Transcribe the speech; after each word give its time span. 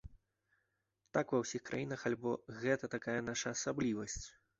Так 1.17 1.33
ва 1.35 1.41
ўсіх 1.41 1.61
краінах 1.67 2.05
альбо 2.11 2.31
гэта 2.63 2.89
такая 2.95 3.19
наша 3.29 3.53
асаблівасць? 3.59 4.19